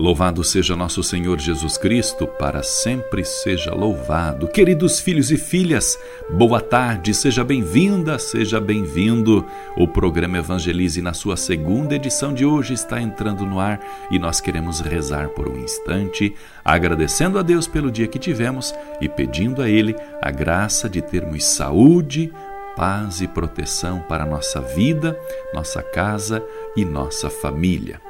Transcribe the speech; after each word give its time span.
Louvado 0.00 0.42
seja 0.42 0.74
nosso 0.74 1.02
Senhor 1.02 1.38
Jesus 1.38 1.76
Cristo, 1.76 2.26
para 2.26 2.62
sempre 2.62 3.22
seja 3.22 3.74
louvado. 3.74 4.48
Queridos 4.48 4.98
filhos 4.98 5.30
e 5.30 5.36
filhas, 5.36 5.98
boa 6.30 6.58
tarde, 6.58 7.12
seja 7.12 7.44
bem-vinda, 7.44 8.18
seja 8.18 8.58
bem-vindo. 8.58 9.44
O 9.76 9.86
programa 9.86 10.38
Evangelize, 10.38 11.02
na 11.02 11.12
sua 11.12 11.36
segunda 11.36 11.96
edição 11.96 12.32
de 12.32 12.46
hoje, 12.46 12.72
está 12.72 12.98
entrando 12.98 13.44
no 13.44 13.60
ar 13.60 13.78
e 14.10 14.18
nós 14.18 14.40
queremos 14.40 14.80
rezar 14.80 15.28
por 15.28 15.46
um 15.46 15.58
instante, 15.58 16.34
agradecendo 16.64 17.38
a 17.38 17.42
Deus 17.42 17.66
pelo 17.66 17.90
dia 17.90 18.08
que 18.08 18.18
tivemos 18.18 18.74
e 19.02 19.08
pedindo 19.08 19.60
a 19.60 19.68
Ele 19.68 19.94
a 20.22 20.30
graça 20.30 20.88
de 20.88 21.02
termos 21.02 21.44
saúde, 21.44 22.32
paz 22.74 23.20
e 23.20 23.28
proteção 23.28 24.00
para 24.08 24.24
nossa 24.24 24.62
vida, 24.62 25.14
nossa 25.52 25.82
casa 25.82 26.42
e 26.74 26.86
nossa 26.86 27.28
família. 27.28 28.00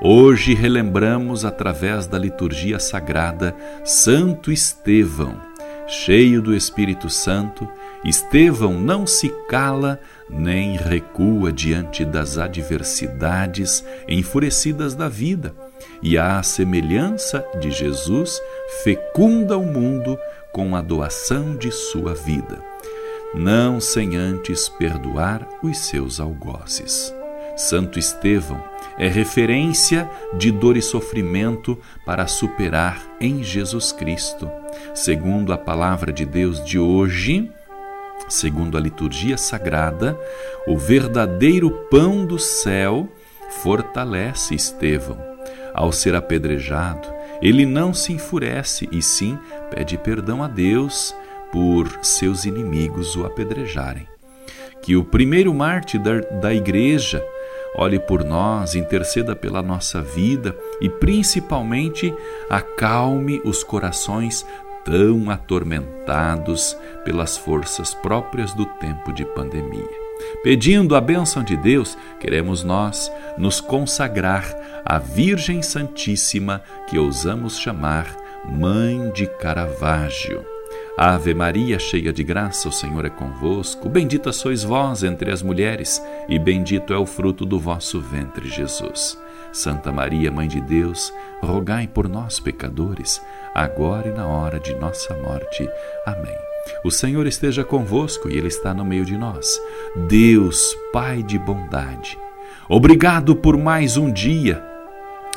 Hoje 0.00 0.54
relembramos, 0.54 1.44
através 1.44 2.06
da 2.06 2.18
liturgia 2.18 2.78
sagrada, 2.78 3.54
Santo 3.84 4.50
Estevão. 4.50 5.40
Cheio 5.86 6.42
do 6.42 6.54
Espírito 6.54 7.08
Santo, 7.08 7.68
Estevão 8.04 8.72
não 8.72 9.06
se 9.06 9.28
cala 9.48 10.00
nem 10.28 10.76
recua 10.76 11.52
diante 11.52 12.04
das 12.04 12.38
adversidades 12.38 13.84
enfurecidas 14.08 14.94
da 14.94 15.08
vida, 15.08 15.54
e 16.02 16.18
à 16.18 16.42
semelhança 16.42 17.44
de 17.60 17.70
Jesus, 17.70 18.40
fecunda 18.82 19.56
o 19.56 19.64
mundo 19.64 20.18
com 20.52 20.74
a 20.74 20.82
doação 20.82 21.56
de 21.56 21.70
sua 21.70 22.14
vida, 22.14 22.58
não 23.34 23.80
sem 23.80 24.16
antes 24.16 24.68
perdoar 24.68 25.46
os 25.62 25.78
seus 25.78 26.18
algozes. 26.20 27.14
Santo 27.56 27.98
Estevão 27.98 28.62
é 28.98 29.08
referência 29.08 30.08
de 30.34 30.50
dor 30.50 30.76
e 30.76 30.82
sofrimento 30.82 31.78
para 32.04 32.26
superar 32.26 33.02
em 33.20 33.42
Jesus 33.42 33.92
Cristo. 33.92 34.50
Segundo 34.94 35.52
a 35.52 35.58
palavra 35.58 36.12
de 36.12 36.24
Deus 36.24 36.64
de 36.64 36.78
hoje, 36.78 37.50
segundo 38.28 38.76
a 38.76 38.80
liturgia 38.80 39.36
sagrada, 39.36 40.18
o 40.66 40.76
verdadeiro 40.76 41.70
pão 41.90 42.24
do 42.24 42.38
céu 42.38 43.08
fortalece 43.62 44.54
Estevão. 44.54 45.18
Ao 45.72 45.90
ser 45.90 46.14
apedrejado, 46.14 47.08
ele 47.42 47.66
não 47.66 47.92
se 47.92 48.12
enfurece 48.12 48.88
e 48.92 49.02
sim 49.02 49.38
pede 49.70 49.98
perdão 49.98 50.42
a 50.42 50.48
Deus 50.48 51.14
por 51.52 51.88
seus 52.02 52.44
inimigos 52.44 53.16
o 53.16 53.24
apedrejarem. 53.26 54.08
Que 54.82 54.96
o 54.96 55.04
primeiro 55.04 55.52
mártir 55.52 56.00
da, 56.00 56.20
da 56.20 56.54
igreja 56.54 57.24
olhe 57.74 57.98
por 57.98 58.24
nós, 58.24 58.74
interceda 58.74 59.34
pela 59.34 59.62
nossa 59.62 60.00
vida 60.00 60.56
e 60.80 60.88
principalmente 60.88 62.14
acalme 62.48 63.40
os 63.44 63.64
corações 63.64 64.46
tão 64.84 65.30
atormentados 65.30 66.76
pelas 67.04 67.36
forças 67.36 67.94
próprias 67.94 68.52
do 68.52 68.66
tempo 68.66 69.12
de 69.12 69.24
pandemia. 69.24 70.04
Pedindo 70.42 70.94
a 70.94 71.00
bênção 71.00 71.42
de 71.42 71.56
Deus, 71.56 71.96
queremos 72.20 72.62
nós 72.62 73.10
nos 73.36 73.60
consagrar 73.60 74.44
à 74.84 74.98
Virgem 74.98 75.62
Santíssima, 75.62 76.62
que 76.86 76.98
ousamos 76.98 77.58
chamar 77.58 78.14
Mãe 78.44 79.10
de 79.12 79.26
Caravaggio. 79.26 80.53
Ave 80.96 81.34
Maria, 81.34 81.76
cheia 81.76 82.12
de 82.12 82.22
graça, 82.22 82.68
o 82.68 82.72
Senhor 82.72 83.04
é 83.04 83.10
convosco. 83.10 83.88
Bendita 83.88 84.32
sois 84.32 84.62
vós 84.62 85.02
entre 85.02 85.28
as 85.32 85.42
mulheres, 85.42 86.00
e 86.28 86.38
bendito 86.38 86.92
é 86.92 86.96
o 86.96 87.04
fruto 87.04 87.44
do 87.44 87.58
vosso 87.58 88.00
ventre, 88.00 88.48
Jesus. 88.48 89.18
Santa 89.52 89.90
Maria, 89.90 90.30
Mãe 90.30 90.46
de 90.46 90.60
Deus, 90.60 91.12
rogai 91.42 91.88
por 91.88 92.08
nós, 92.08 92.38
pecadores, 92.38 93.20
agora 93.52 94.08
e 94.08 94.12
na 94.12 94.24
hora 94.28 94.60
de 94.60 94.72
nossa 94.76 95.14
morte. 95.16 95.68
Amém. 96.06 96.36
O 96.84 96.92
Senhor 96.92 97.26
esteja 97.26 97.64
convosco 97.64 98.30
e 98.30 98.36
Ele 98.36 98.46
está 98.48 98.72
no 98.72 98.84
meio 98.84 99.04
de 99.04 99.16
nós. 99.16 99.60
Deus, 100.08 100.76
Pai 100.92 101.24
de 101.24 101.40
bondade, 101.40 102.16
obrigado 102.68 103.34
por 103.34 103.58
mais 103.58 103.96
um 103.96 104.12
dia. 104.12 104.62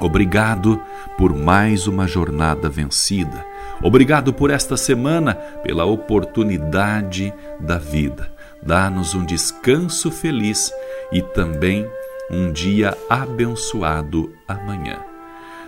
Obrigado 0.00 0.82
por 1.16 1.32
mais 1.32 1.86
uma 1.86 2.08
jornada 2.08 2.68
vencida. 2.68 3.53
Obrigado 3.82 4.32
por 4.32 4.50
esta 4.50 4.76
semana, 4.76 5.34
pela 5.34 5.84
oportunidade 5.84 7.32
da 7.60 7.78
vida. 7.78 8.30
Dá-nos 8.62 9.14
um 9.14 9.24
descanso 9.24 10.10
feliz 10.10 10.72
e 11.12 11.20
também 11.20 11.86
um 12.30 12.50
dia 12.50 12.96
abençoado 13.08 14.32
amanhã. 14.48 14.98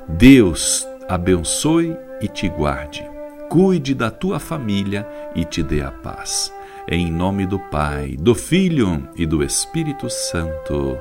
Deus 0.08 0.86
abençoe 1.08 1.96
e 2.20 2.28
te 2.28 2.48
guarde. 2.48 3.04
Cuide 3.48 3.94
da 3.94 4.10
tua 4.10 4.38
família 4.38 5.06
e 5.34 5.44
te 5.44 5.62
dê 5.62 5.82
a 5.82 5.90
paz. 5.90 6.52
Em 6.88 7.10
nome 7.10 7.46
do 7.46 7.58
Pai, 7.58 8.16
do 8.18 8.34
Filho 8.34 9.08
e 9.16 9.26
do 9.26 9.42
Espírito 9.42 10.08
Santo. 10.08 10.98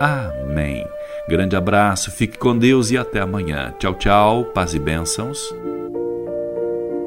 Amém. 0.00 0.86
Grande 1.28 1.56
abraço, 1.56 2.10
fique 2.10 2.38
com 2.38 2.56
Deus 2.56 2.90
e 2.90 2.98
até 2.98 3.20
amanhã. 3.20 3.74
Tchau, 3.78 3.94
tchau, 3.94 4.44
paz 4.44 4.74
e 4.74 4.78
bênçãos. 4.78 5.52